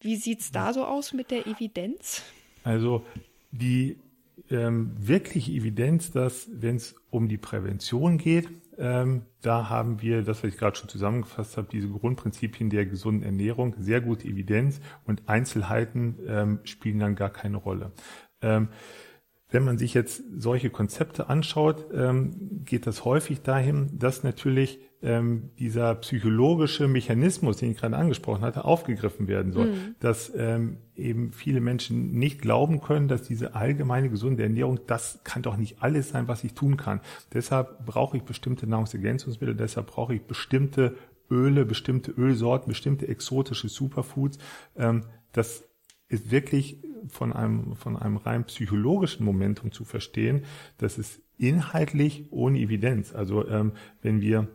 [0.00, 2.22] Wie sieht es da so aus mit der Evidenz?
[2.62, 3.04] Also
[3.50, 3.98] die
[4.48, 8.48] ähm, wirkliche Evidenz, dass wenn es um die Prävention geht,
[8.78, 13.24] ähm, da haben wir, das, was ich gerade schon zusammengefasst habe, diese Grundprinzipien der gesunden
[13.24, 17.90] Ernährung, sehr gute Evidenz und Einzelheiten ähm, spielen dann gar keine Rolle.
[18.40, 18.68] Ähm,
[19.50, 25.50] wenn man sich jetzt solche Konzepte anschaut, ähm, geht das häufig dahin, dass natürlich ähm,
[25.58, 29.66] dieser psychologische Mechanismus, den ich gerade angesprochen hatte, aufgegriffen werden soll.
[29.66, 29.94] Mhm.
[29.98, 35.42] Dass ähm, eben viele Menschen nicht glauben können, dass diese allgemeine gesunde Ernährung, das kann
[35.42, 37.00] doch nicht alles sein, was ich tun kann.
[37.32, 40.94] Deshalb brauche ich bestimmte Nahrungsergänzungsmittel, deshalb brauche ich bestimmte
[41.30, 44.38] Öle, bestimmte Ölsorten, bestimmte exotische Superfoods.
[45.32, 45.64] Das
[46.10, 50.44] ist wirklich von einem, von einem rein psychologischen Momentum zu verstehen,
[50.76, 53.14] das ist inhaltlich ohne Evidenz.
[53.14, 54.48] Also ähm, wenn wir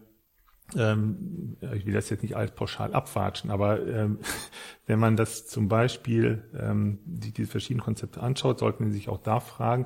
[0.76, 4.20] ähm, ich will das jetzt nicht alles pauschal abwatschen, aber ähm,
[4.88, 9.22] wenn man das zum Beispiel ähm, die, diese verschiedenen Konzepte anschaut, sollten Sie sich auch
[9.22, 9.86] da fragen,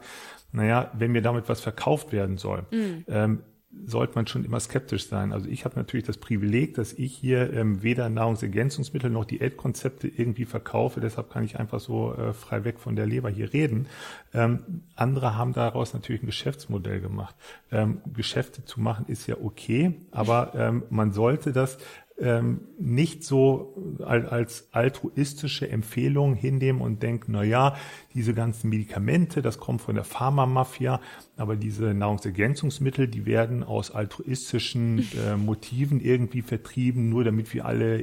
[0.52, 3.06] naja, wenn mir damit was verkauft werden soll, mhm.
[3.08, 3.44] ähm,
[3.86, 5.32] sollte man schon immer skeptisch sein.
[5.32, 10.46] Also ich habe natürlich das Privileg, dass ich hier ähm, weder Nahrungsergänzungsmittel noch Diätkonzepte irgendwie
[10.46, 11.02] verkaufe.
[11.02, 13.86] Deshalb kann ich einfach so äh, frei weg von der Leber hier reden.
[14.34, 17.36] Ähm, andere haben daraus natürlich ein Geschäftsmodell gemacht.
[17.72, 21.78] Ähm, Geschäfte zu machen ist ja okay, aber ähm, man sollte das
[22.22, 27.76] ähm, nicht so als altruistische Empfehlung hinnehmen und denken, na ja,
[28.14, 31.00] diese ganzen Medikamente, das kommt von der Pharmamafia,
[31.38, 38.02] aber diese Nahrungsergänzungsmittel, die werden aus altruistischen äh, Motiven irgendwie vertrieben, nur damit wir alle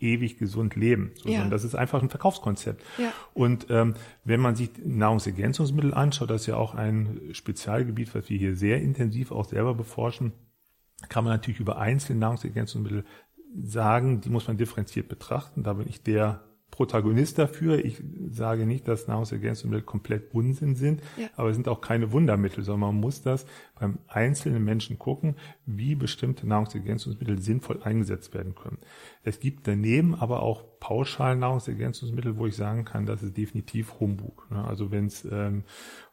[0.00, 1.12] ewig gesund leben.
[1.16, 1.48] So, ja.
[1.48, 2.82] Das ist einfach ein Verkaufskonzept.
[2.98, 3.12] Ja.
[3.34, 8.38] Und ähm, wenn man sich Nahrungsergänzungsmittel anschaut, das ist ja auch ein Spezialgebiet, was wir
[8.38, 10.32] hier sehr intensiv auch selber beforschen,
[11.08, 13.04] kann man natürlich über einzelne Nahrungsergänzungsmittel
[13.56, 15.62] sagen, die muss man differenziert betrachten.
[15.62, 17.84] Da bin ich der Protagonist dafür.
[17.84, 21.26] Ich sage nicht, dass Nahrungsergänzungsmittel komplett Unsinn sind, ja.
[21.34, 23.46] aber es sind auch keine Wundermittel, sondern man muss das
[23.80, 25.34] beim einzelnen Menschen gucken,
[25.66, 28.78] wie bestimmte Nahrungsergänzungsmittel sinnvoll eingesetzt werden können.
[29.24, 34.46] Es gibt daneben aber auch pauschal Nahrungsergänzungsmittel, wo ich sagen kann, das ist definitiv Humbug.
[34.50, 34.64] Ne?
[34.64, 35.64] Also wenn es ähm,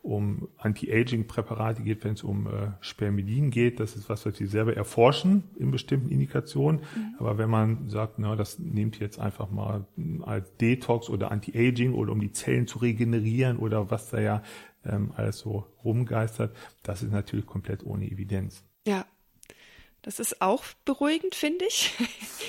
[0.01, 4.75] um Anti-Aging-Präparate geht, wenn es um äh, Spermidin geht, das ist was, was wir selber
[4.75, 6.81] erforschen in bestimmten Indikationen.
[6.95, 7.15] Mhm.
[7.19, 9.85] Aber wenn man sagt, na, das nehmt jetzt einfach mal
[10.21, 14.43] als Detox oder Anti-Aging oder um die Zellen zu regenerieren oder was da ja
[14.85, 18.63] ähm, alles so rumgeistert, das ist natürlich komplett ohne Evidenz.
[18.87, 19.05] Ja,
[20.05, 21.91] das ist auch beruhigend, finde ich.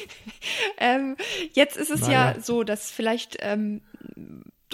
[0.79, 1.17] ähm,
[1.55, 2.35] jetzt ist es naja.
[2.35, 3.81] ja so, dass vielleicht, ähm,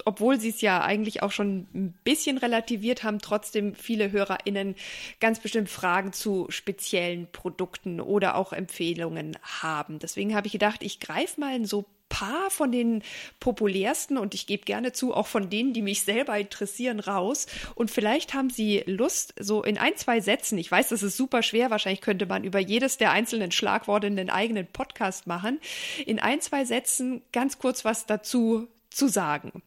[0.05, 4.75] obwohl sie es ja eigentlich auch schon ein bisschen relativiert haben, trotzdem viele HörerInnen
[5.21, 10.01] ganz bestimmt Fragen zu speziellen Produkten oder auch Empfehlungen haben.
[10.01, 13.03] Deswegen habe ich gedacht, ich greife mal so paar von den
[13.41, 17.47] populärsten und ich gebe gerne zu, auch von denen, die mich selber interessieren, raus.
[17.75, 21.43] Und vielleicht haben Sie Lust, so in ein, zwei Sätzen, ich weiß, das ist super
[21.43, 25.59] schwer, wahrscheinlich könnte man über jedes der einzelnen Schlagworte einen eigenen Podcast machen,
[26.05, 29.63] in ein, zwei Sätzen ganz kurz was dazu zu sagen.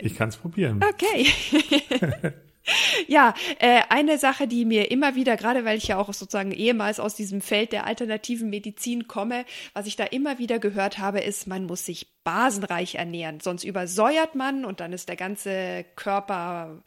[0.00, 0.82] Ich kann es probieren.
[0.82, 1.28] Okay.
[3.06, 7.00] Ja, äh, eine Sache, die mir immer wieder, gerade weil ich ja auch sozusagen ehemals
[7.00, 11.46] aus diesem Feld der alternativen Medizin komme, was ich da immer wieder gehört habe, ist,
[11.46, 16.82] man muss sich basenreich ernähren, sonst übersäuert man und dann ist der ganze Körper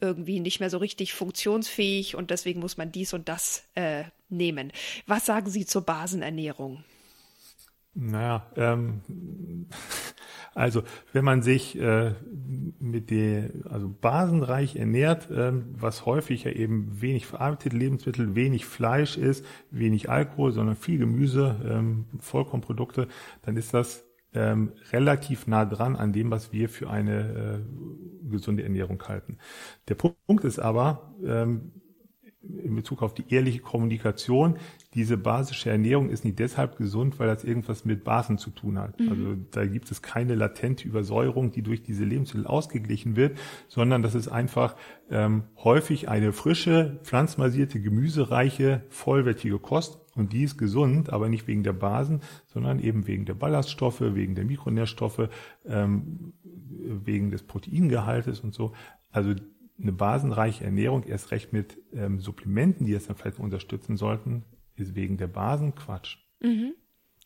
[0.00, 4.72] irgendwie nicht mehr so richtig funktionsfähig und deswegen muss man dies und das äh, nehmen.
[5.06, 6.84] Was sagen Sie zur Basenernährung?
[7.94, 9.00] Naja, ähm,
[10.54, 10.82] also
[11.12, 12.14] wenn man sich äh,
[12.78, 19.16] mit der, also basenreich ernährt, ähm, was häufig ja eben wenig verarbeitete Lebensmittel, wenig Fleisch
[19.16, 23.08] ist, wenig Alkohol, sondern viel Gemüse, ähm, Vollkornprodukte,
[23.42, 28.62] dann ist das ähm, relativ nah dran an dem, was wir für eine äh, gesunde
[28.62, 29.38] Ernährung halten.
[29.88, 31.72] Der Punkt ist aber, ähm,
[32.42, 34.56] in Bezug auf die ehrliche Kommunikation,
[34.94, 38.98] diese basische Ernährung ist nicht deshalb gesund, weil das irgendwas mit Basen zu tun hat.
[38.98, 39.08] Mhm.
[39.08, 44.14] Also da gibt es keine latente Übersäuerung, die durch diese Lebensmittel ausgeglichen wird, sondern das
[44.14, 44.74] ist einfach
[45.10, 49.98] ähm, häufig eine frische, pflanzenbasierte, gemüsereiche, vollwertige Kost.
[50.16, 54.34] Und die ist gesund, aber nicht wegen der Basen, sondern eben wegen der Ballaststoffe, wegen
[54.34, 55.28] der Mikronährstoffe,
[55.66, 58.72] ähm, wegen des Proteingehaltes und so.
[59.12, 59.34] Also
[59.80, 64.44] eine basenreiche Ernährung, erst recht mit ähm, Supplementen, die es dann vielleicht unterstützen sollten,
[64.76, 66.16] ist wegen der Basen Quatsch.
[66.40, 66.74] Mhm.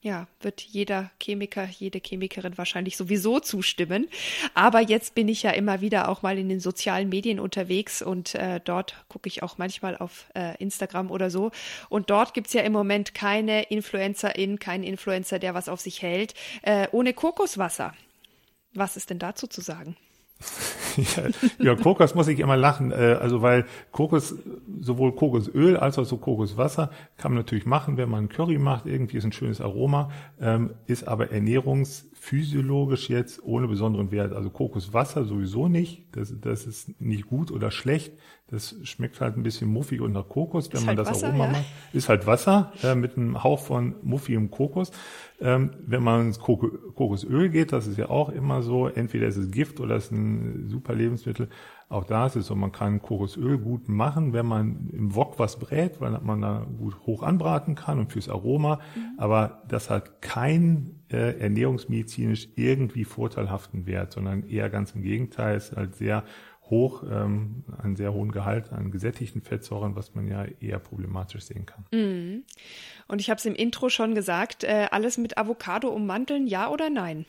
[0.05, 4.07] Ja, wird jeder Chemiker, jede Chemikerin wahrscheinlich sowieso zustimmen.
[4.53, 8.35] Aber jetzt bin ich ja immer wieder auch mal in den sozialen Medien unterwegs und
[8.35, 11.53] äh, dort gucke ich auch manchmal auf äh, Instagram oder so.
[11.89, 16.35] Und dort gibt's ja im Moment keine Influencerin, keinen Influencer, der was auf sich hält,
[16.61, 17.95] äh, ohne Kokoswasser.
[18.75, 19.97] Was ist denn dazu zu sagen?
[21.59, 22.93] ja, Kokos muss ich immer lachen.
[22.93, 24.35] Äh, also weil Kokos,
[24.81, 28.87] sowohl Kokosöl als auch so Kokoswasser kann man natürlich machen, wenn man Curry macht.
[28.87, 34.33] Irgendwie ist ein schönes Aroma, ähm, ist aber ernährungsphysiologisch jetzt ohne besonderen Wert.
[34.33, 36.07] Also Kokoswasser sowieso nicht.
[36.13, 38.13] Das, das ist nicht gut oder schlecht.
[38.49, 41.29] Das schmeckt halt ein bisschen muffig und nach Kokos, wenn ist man halt das Wasser,
[41.29, 41.53] Aroma ja.
[41.53, 41.65] macht.
[41.95, 44.93] Ist halt Wasser äh, mit einem Hauch von muffigem Kokos.
[45.41, 49.51] Ähm, wenn man ins Kokosöl geht, das ist ja auch immer so, entweder ist es
[49.51, 51.49] Gift oder ist ein super Lebensmittel.
[51.89, 55.59] Auch da ist es so, man kann Kokosöl gut machen, wenn man im Wok was
[55.59, 58.81] brät, weil man da gut hoch anbraten kann und fürs Aroma.
[58.95, 59.19] Mhm.
[59.19, 65.77] Aber das hat kein äh, ernährungsmedizinisch irgendwie vorteilhaften Wert, sondern eher ganz im Gegenteil, ist
[65.77, 66.25] halt sehr
[66.71, 71.67] hoch, ähm, einen sehr hohen Gehalt an gesättigten Fettsäuren, was man ja eher problematisch sehen
[71.67, 71.85] kann.
[71.93, 72.45] Mm.
[73.07, 76.89] Und ich habe es im Intro schon gesagt, äh, alles mit Avocado ummanteln, ja oder
[76.91, 77.27] nein?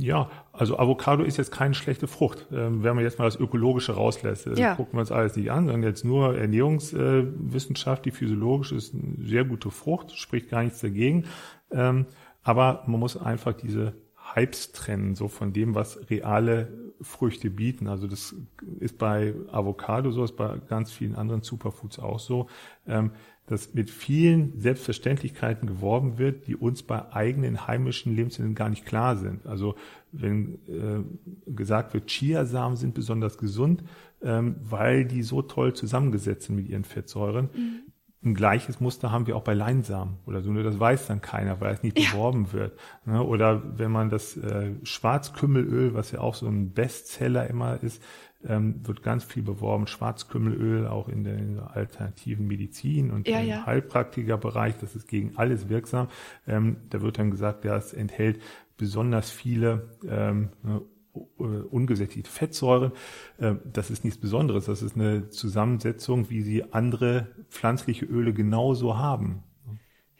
[0.00, 2.46] Ja, also Avocado ist jetzt keine schlechte Frucht.
[2.50, 4.74] Ähm, wenn man jetzt mal das Ökologische rauslässt, äh, ja.
[4.74, 9.44] gucken wir uns alles nicht an, sondern jetzt nur Ernährungswissenschaft, die physiologisch ist eine sehr
[9.44, 11.26] gute Frucht, spricht gar nichts dagegen.
[11.70, 12.06] Ähm,
[12.42, 13.94] aber man muss einfach diese
[14.34, 17.86] Hypes trennen, so von dem, was reale Früchte bieten.
[17.88, 18.34] Also das
[18.78, 22.48] ist bei Avocado so, ist bei ganz vielen anderen Superfoods auch so,
[22.86, 23.12] ähm,
[23.46, 29.16] dass mit vielen Selbstverständlichkeiten geworben wird, die uns bei eigenen heimischen Lebensmitteln gar nicht klar
[29.16, 29.44] sind.
[29.46, 29.74] Also
[30.12, 31.02] wenn äh,
[31.50, 33.82] gesagt wird, Chiasamen sind besonders gesund,
[34.22, 37.80] ähm, weil die so toll zusammengesetzt sind mit ihren Fettsäuren, mhm.
[38.22, 41.60] Ein gleiches Muster haben wir auch bei Leinsamen oder so, nur das weiß dann keiner,
[41.60, 42.10] weil es nicht ja.
[42.10, 42.78] beworben wird.
[43.06, 43.22] Ne?
[43.22, 48.02] Oder wenn man das äh, Schwarzkümmelöl, was ja auch so ein Bestseller immer ist,
[48.46, 49.86] ähm, wird ganz viel beworben.
[49.86, 53.66] Schwarzkümmelöl auch in der alternativen Medizin und ja, im ja.
[53.66, 56.08] Heilpraktikerbereich, das ist gegen alles wirksam.
[56.46, 58.40] Ähm, da wird dann gesagt, ja, es enthält
[58.76, 62.92] besonders viele ähm, ne, ungesättigte Fettsäuren.
[63.38, 64.66] Äh, das ist nichts Besonderes.
[64.66, 69.42] Das ist eine Zusammensetzung, wie sie andere pflanzliche Öle genauso haben.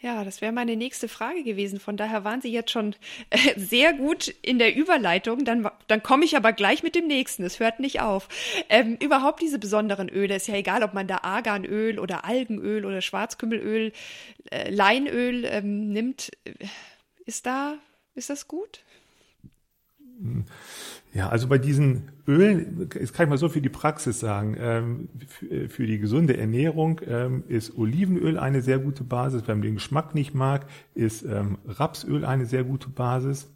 [0.02, 1.78] Ja, das wäre meine nächste Frage gewesen.
[1.78, 2.94] Von daher waren Sie jetzt schon
[3.28, 5.44] äh, sehr gut in der Überleitung.
[5.44, 7.44] Dann, dann komme ich aber gleich mit dem nächsten.
[7.44, 8.26] Es hört nicht auf.
[8.70, 13.02] Ähm, überhaupt diese besonderen Öle, ist ja egal, ob man da Arganöl oder Algenöl oder
[13.02, 13.92] Schwarzkümmelöl,
[14.50, 16.30] äh, Leinöl ähm, nimmt.
[17.26, 17.74] Ist da,
[18.14, 18.82] ist das gut?
[20.22, 20.44] 嗯。
[21.12, 25.08] Ja, also bei diesen Ölen, jetzt kann ich mal so für die Praxis sagen, ähm,
[25.68, 29.42] für die gesunde Ernährung ähm, ist Olivenöl eine sehr gute Basis.
[29.46, 33.48] Wenn man den Geschmack nicht mag, ist ähm, Rapsöl eine sehr gute Basis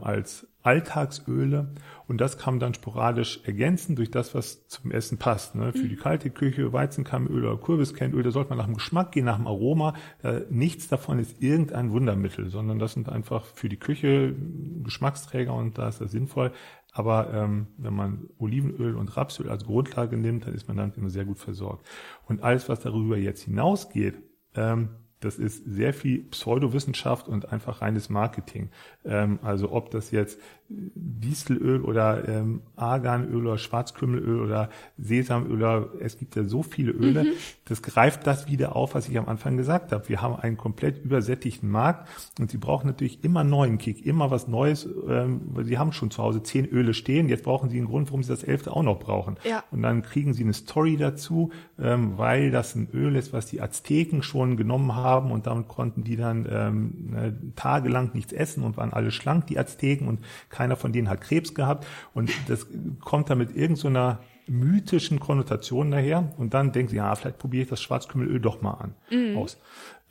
[0.00, 1.68] als Alltagsöle
[2.06, 5.54] und das kann man dann sporadisch ergänzen durch das, was zum Essen passt.
[5.54, 5.72] Ne?
[5.72, 6.00] Für die mhm.
[6.00, 9.94] kalte Küche Weizenkeimöl oder Kürbiskernöl, da sollte man nach dem Geschmack gehen, nach dem Aroma.
[10.22, 14.34] Äh, nichts davon ist irgendein Wundermittel, sondern das sind einfach für die Küche
[14.82, 16.52] Geschmacksträger und da ist das sinnvoll.
[16.92, 21.10] Aber ähm, wenn man Olivenöl und Rapsöl als Grundlage nimmt, dann ist man damit immer
[21.10, 21.86] sehr gut versorgt.
[22.26, 24.20] Und alles, was darüber jetzt hinausgeht,
[24.54, 28.70] ähm, das ist sehr viel Pseudowissenschaft und einfach reines Marketing.
[29.04, 36.16] Ähm, also ob das jetzt Dieselöl oder ähm, Arganöl oder Schwarzkümmelöl oder Sesamöl oder es
[36.16, 37.32] gibt ja so viele Öle, mhm.
[37.64, 40.08] das greift das wieder auf, was ich am Anfang gesagt habe.
[40.08, 44.46] Wir haben einen komplett übersättigten Markt und sie brauchen natürlich immer neuen Kick, immer was
[44.46, 47.88] Neues, ähm, weil sie haben schon zu Hause zehn Öle stehen, jetzt brauchen sie einen
[47.88, 49.36] Grund, warum sie das elfte auch noch brauchen.
[49.44, 49.64] Ja.
[49.72, 53.60] Und dann kriegen sie eine Story dazu, ähm, weil das ein Öl ist, was die
[53.60, 58.76] Azteken schon genommen haben und damit konnten die dann ähm, ne, tagelang nichts essen und
[58.76, 62.66] waren alle schlank, die Azteken und keiner von denen hat Krebs gehabt und das
[63.00, 67.64] kommt dann mit irgendeiner so mythischen Konnotation daher und dann denkt sie, ja, vielleicht probiere
[67.64, 69.36] ich das Schwarzkümmelöl doch mal an mhm.
[69.36, 69.58] aus.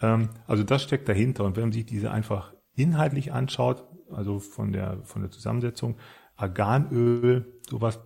[0.01, 4.71] Ähm, also das steckt dahinter und wenn man sich diese einfach inhaltlich anschaut, also von
[4.71, 5.97] der, von der Zusammensetzung,
[6.35, 7.99] Arganöl, sowas,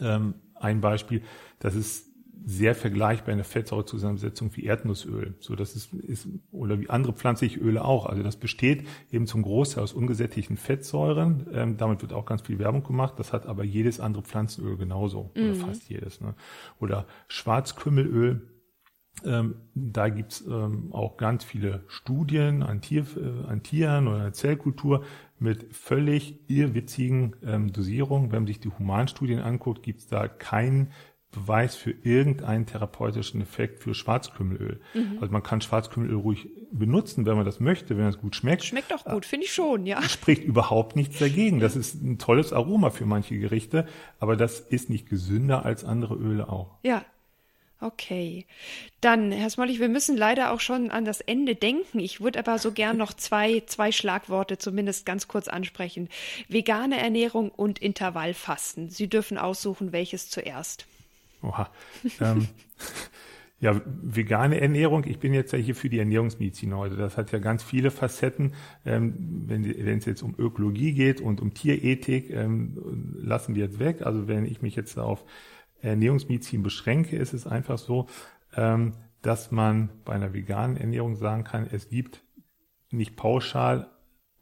[0.00, 1.22] ähm, ein Beispiel,
[1.58, 2.06] das ist
[2.44, 5.34] sehr vergleichbar in der Fettsäurezusammensetzung wie Erdnussöl.
[5.40, 8.06] So, das ist, ist, oder wie andere pflanzliche Öle auch.
[8.06, 11.46] Also das besteht eben zum Großteil aus ungesättigten Fettsäuren.
[11.52, 13.14] Ähm, damit wird auch ganz viel Werbung gemacht.
[13.18, 15.32] Das hat aber jedes andere Pflanzenöl genauso.
[15.34, 15.42] Mhm.
[15.42, 16.20] Oder fast jedes.
[16.20, 16.34] Ne?
[16.78, 18.52] Oder Schwarzkümmelöl.
[19.24, 25.04] Ähm, da gibt's ähm, auch ganz viele Studien an, Tier, äh, an Tieren oder Zellkultur
[25.38, 28.30] mit völlig irrwitzigen ähm, Dosierungen.
[28.30, 30.92] Wenn man sich die Humanstudien anguckt, gibt's da keinen
[31.36, 34.80] Beweis für irgendeinen therapeutischen Effekt für Schwarzkümmelöl.
[34.94, 35.18] Mhm.
[35.20, 38.64] Also man kann Schwarzkümmelöl ruhig benutzen, wenn man das möchte, wenn es gut schmeckt.
[38.64, 40.02] Schmeckt auch gut, finde ich schon, ja.
[40.02, 41.60] Spricht überhaupt nichts dagegen.
[41.60, 43.86] Das ist ein tolles Aroma für manche Gerichte,
[44.18, 46.78] aber das ist nicht gesünder als andere Öle auch.
[46.82, 47.04] Ja.
[47.78, 48.46] Okay.
[49.02, 52.00] Dann, Herr Smollig, wir müssen leider auch schon an das Ende denken.
[52.00, 56.08] Ich würde aber so gern noch zwei, zwei Schlagworte zumindest ganz kurz ansprechen.
[56.48, 58.88] Vegane Ernährung und Intervallfasten.
[58.88, 60.86] Sie dürfen aussuchen, welches zuerst.
[61.42, 61.70] Oha.
[62.20, 62.48] ähm,
[63.60, 65.04] ja, vegane Ernährung.
[65.06, 66.96] Ich bin jetzt ja hier für die Ernährungsmedizin heute.
[66.96, 68.54] Das hat ja ganz viele Facetten.
[68.84, 69.64] Ähm, wenn,
[69.98, 72.76] es jetzt um Ökologie geht und um Tierethik, ähm,
[73.16, 74.02] lassen wir jetzt weg.
[74.02, 75.24] Also wenn ich mich jetzt auf
[75.80, 78.06] Ernährungsmedizin beschränke, ist es einfach so,
[78.54, 82.22] ähm, dass man bei einer veganen Ernährung sagen kann, es gibt
[82.90, 83.90] nicht pauschal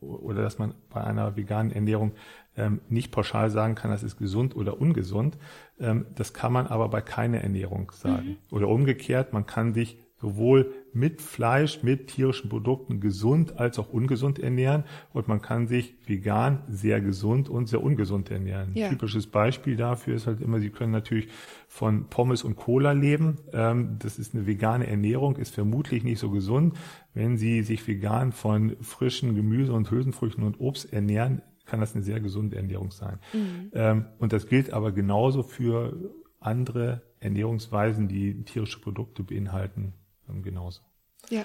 [0.05, 2.13] oder dass man bei einer veganen Ernährung
[2.57, 5.39] ähm, nicht pauschal sagen kann, das ist gesund oder ungesund.
[5.81, 8.29] Ähm, das kann man aber bei keiner Ernährung sagen.
[8.29, 8.37] Mhm.
[8.51, 14.39] Oder umgekehrt, man kann sich sowohl mit Fleisch, mit tierischen Produkten gesund als auch ungesund
[14.39, 18.71] ernähren und man kann sich vegan sehr gesund und sehr ungesund ernähren.
[18.75, 18.89] Ja.
[18.89, 21.29] Typisches Beispiel dafür ist halt immer, Sie können natürlich
[21.69, 23.39] von Pommes und Cola leben.
[23.53, 26.77] Ähm, das ist eine vegane Ernährung, ist vermutlich nicht so gesund.
[27.13, 32.05] Wenn Sie sich vegan von frischen Gemüse und Hülsenfrüchten und Obst ernähren, kann das eine
[32.05, 33.19] sehr gesunde Ernährung sein.
[33.33, 33.71] Mhm.
[33.73, 39.95] Ähm, und das gilt aber genauso für andere Ernährungsweisen, die tierische Produkte beinhalten,
[40.29, 40.81] ähm, genauso.
[41.31, 41.45] Ja.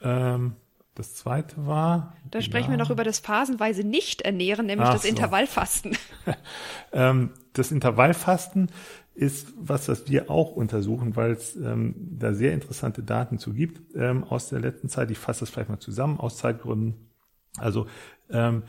[0.00, 0.56] Ähm,
[0.94, 2.16] das zweite war.
[2.28, 5.08] Da sprechen wir noch über das phasenweise Nicht-Ernähren, nämlich das so.
[5.08, 5.96] Intervallfasten.
[6.92, 8.70] ähm, das Intervallfasten
[9.14, 13.94] ist was, das wir auch untersuchen, weil es ähm, da sehr interessante Daten zu gibt
[13.96, 15.10] ähm, aus der letzten Zeit.
[15.10, 17.10] Ich fasse das vielleicht mal zusammen aus Zeitgründen.
[17.56, 17.86] Also
[18.30, 18.62] ähm,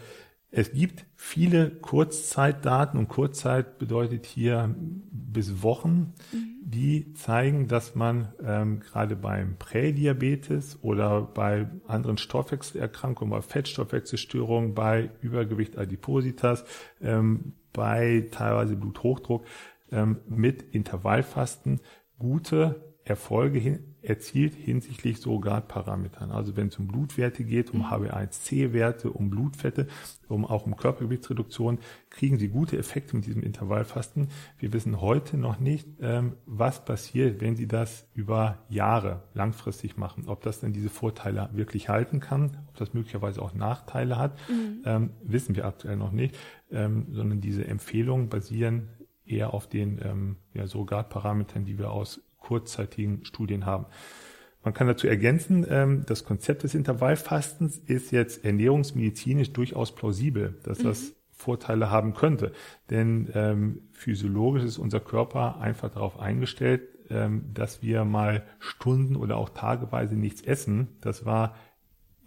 [0.52, 4.74] es gibt viele Kurzzeitdaten und Kurzzeit bedeutet hier
[5.12, 6.56] bis Wochen, mhm.
[6.62, 15.12] die zeigen, dass man ähm, gerade beim Prädiabetes oder bei anderen Stoffwechselerkrankungen, bei Fettstoffwechselstörungen, bei
[15.22, 16.66] Übergewicht Adipositas,
[17.00, 19.46] ähm, bei teilweise Bluthochdruck
[19.92, 21.80] ähm, mit Intervallfasten
[22.18, 26.32] gute Erfolge hin, erzielt hinsichtlich sogar Parametern.
[26.32, 29.88] Also wenn es um Blutwerte geht, um HbA1c-Werte, um Blutfette,
[30.28, 31.80] um auch um Körpergewichtsreduktion,
[32.12, 34.28] kriegen Sie gute Effekte mit diesem Intervallfasten.
[34.60, 40.26] Wir wissen heute noch nicht, ähm, was passiert, wenn Sie das über Jahre langfristig machen.
[40.28, 44.84] Ob das denn diese Vorteile wirklich halten kann, ob das möglicherweise auch Nachteile hat, mhm.
[44.86, 46.38] ähm, wissen wir aktuell noch nicht,
[46.72, 48.90] ähm, sondern diese Empfehlungen basieren
[49.26, 53.86] eher auf den ähm, ja, Surrogatparametern, die wir aus kurzzeitigen Studien haben.
[54.64, 60.80] Man kann dazu ergänzen, ähm, das Konzept des Intervallfastens ist jetzt ernährungsmedizinisch durchaus plausibel, dass
[60.80, 60.84] mhm.
[60.84, 62.52] das Vorteile haben könnte.
[62.90, 69.38] Denn ähm, physiologisch ist unser Körper einfach darauf eingestellt, ähm, dass wir mal Stunden oder
[69.38, 70.90] auch tageweise nichts essen.
[71.00, 71.56] Das war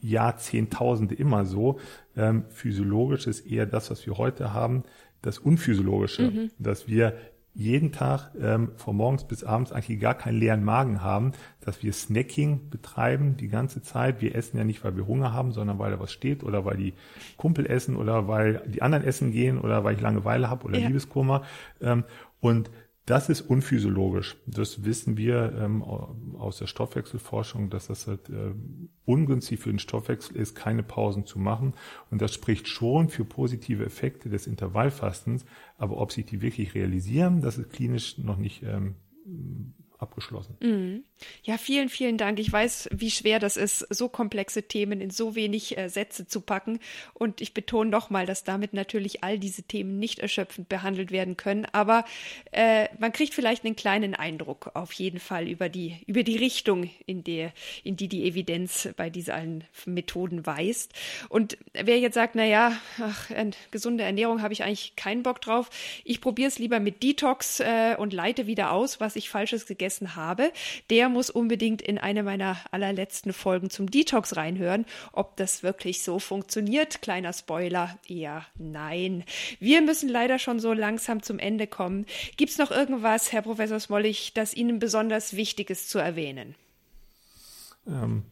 [0.00, 1.78] Jahrzehntausende immer so.
[2.16, 4.82] Ähm, physiologisch ist eher das, was wir heute haben,
[5.20, 6.50] das Unphysiologische, mhm.
[6.58, 7.14] dass wir
[7.54, 11.92] jeden Tag ähm, von morgens bis abends eigentlich gar keinen leeren Magen haben, dass wir
[11.92, 14.22] Snacking betreiben die ganze Zeit.
[14.22, 16.78] Wir essen ja nicht, weil wir Hunger haben, sondern weil da was steht oder weil
[16.78, 16.94] die
[17.36, 20.86] Kumpel essen oder weil die anderen essen gehen oder weil ich Langeweile habe oder ja.
[20.86, 21.42] Liebeskummer.
[21.82, 22.04] Ähm,
[22.40, 22.70] und
[23.06, 24.36] das ist unphysiologisch.
[24.46, 28.54] Das wissen wir ähm, aus der Stoffwechselforschung, dass das halt, äh,
[29.04, 31.74] ungünstig für den Stoffwechsel ist, keine Pausen zu machen.
[32.10, 35.44] Und das spricht schon für positive Effekte des Intervallfastens.
[35.78, 38.94] Aber ob sich die wirklich realisieren, das ist klinisch noch nicht ähm,
[40.02, 40.56] abgeschlossen.
[40.60, 41.04] Mhm.
[41.44, 42.38] Ja, vielen, vielen Dank.
[42.38, 46.40] Ich weiß, wie schwer das ist, so komplexe Themen in so wenig äh, Sätze zu
[46.40, 46.80] packen.
[47.14, 51.66] Und ich betone nochmal, dass damit natürlich all diese Themen nicht erschöpfend behandelt werden können.
[51.72, 52.04] Aber
[52.50, 56.90] äh, man kriegt vielleicht einen kleinen Eindruck auf jeden Fall über die, über die Richtung,
[57.06, 57.52] in, der,
[57.84, 60.92] in die die Evidenz bei diesen Methoden weist.
[61.28, 63.30] Und wer jetzt sagt, na ja, ach,
[63.70, 65.70] gesunde Ernährung habe ich eigentlich keinen Bock drauf.
[66.04, 69.91] Ich probiere es lieber mit Detox äh, und leite wieder aus, was ich Falsches gegessen
[69.92, 70.52] gegessen habe,
[70.90, 74.86] der muss unbedingt in eine meiner allerletzten Folgen zum Detox reinhören.
[75.12, 79.24] Ob das wirklich so funktioniert, kleiner Spoiler, eher nein.
[79.60, 82.06] Wir müssen leider schon so langsam zum Ende kommen.
[82.36, 86.54] Gibt's noch irgendwas, Herr Professor Smollig, das Ihnen besonders wichtig ist zu erwähnen?
[87.86, 88.22] Ähm,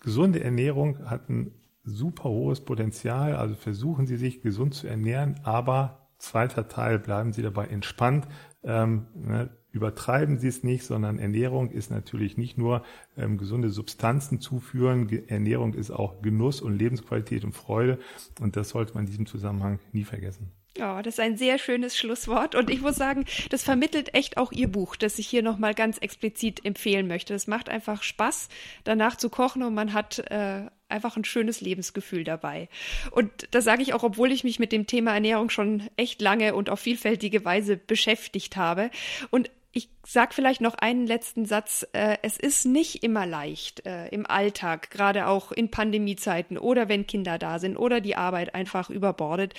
[0.00, 1.52] gesunde Ernährung hat ein
[1.82, 3.34] super hohes Potenzial.
[3.34, 8.28] Also versuchen Sie sich gesund zu ernähren, aber zweiter Teil, bleiben Sie dabei entspannt.
[8.62, 12.84] Ähm, ne, übertreiben Sie es nicht, sondern Ernährung ist natürlich nicht nur
[13.16, 15.06] ähm, gesunde Substanzen zuführen.
[15.06, 17.98] Ge Ernährung ist auch Genuss und Lebensqualität und Freude.
[18.40, 20.52] Und das sollte man in diesem Zusammenhang nie vergessen.
[20.76, 24.52] Ja, das ist ein sehr schönes Schlusswort und ich muss sagen, das vermittelt echt auch
[24.52, 27.34] Ihr Buch, das ich hier nochmal ganz explizit empfehlen möchte.
[27.34, 28.48] Es macht einfach Spaß,
[28.84, 32.68] danach zu kochen und man hat äh, einfach ein schönes Lebensgefühl dabei.
[33.10, 36.54] Und das sage ich auch, obwohl ich mich mit dem Thema Ernährung schon echt lange
[36.54, 38.90] und auf vielfältige Weise beschäftigt habe.
[39.30, 41.86] Und ich sage vielleicht noch einen letzten Satz.
[41.92, 47.06] Äh, es ist nicht immer leicht äh, im Alltag, gerade auch in Pandemiezeiten oder wenn
[47.06, 49.54] Kinder da sind oder die Arbeit einfach überbordet,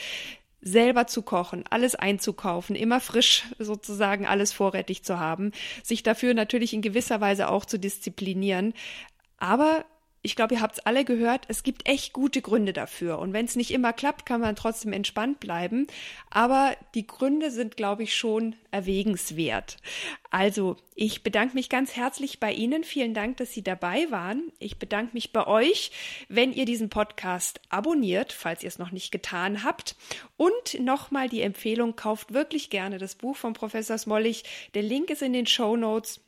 [0.61, 5.51] selber zu kochen, alles einzukaufen, immer frisch sozusagen alles vorrätig zu haben,
[5.83, 8.73] sich dafür natürlich in gewisser Weise auch zu disziplinieren.
[9.37, 9.85] Aber
[10.21, 13.19] ich glaube, ihr habt es alle gehört, es gibt echt gute Gründe dafür.
[13.19, 15.87] Und wenn es nicht immer klappt, kann man trotzdem entspannt bleiben.
[16.29, 19.77] Aber die Gründe sind, glaube ich, schon erwägenswert.
[20.29, 22.83] Also, ich bedanke mich ganz herzlich bei Ihnen.
[22.83, 24.51] Vielen Dank, dass Sie dabei waren.
[24.59, 25.91] Ich bedanke mich bei euch,
[26.27, 29.95] wenn ihr diesen Podcast abonniert, falls ihr es noch nicht getan habt.
[30.35, 34.43] Und nochmal die Empfehlung, kauft wirklich gerne das Buch von Professor Smollig.
[34.73, 36.19] Der Link ist in den Show Notes.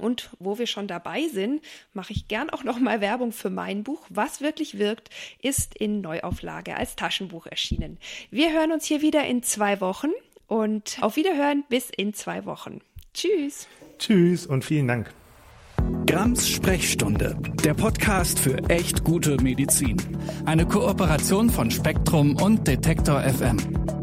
[0.00, 1.62] Und wo wir schon dabei sind,
[1.92, 4.06] mache ich gern auch noch mal Werbung für mein Buch.
[4.10, 5.10] Was wirklich wirkt,
[5.42, 7.98] ist in Neuauflage als Taschenbuch erschienen.
[8.30, 10.10] Wir hören uns hier wieder in zwei Wochen
[10.46, 12.80] und auf Wiederhören bis in zwei Wochen.
[13.14, 13.66] Tschüss.
[13.98, 15.12] Tschüss und vielen Dank.
[16.06, 19.96] Grams Sprechstunde, der Podcast für echt gute Medizin.
[20.44, 23.97] Eine Kooperation von Spektrum und Detektor FM.